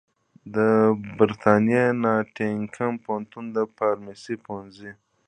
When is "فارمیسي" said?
3.75-4.35